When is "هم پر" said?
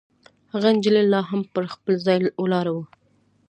1.29-1.63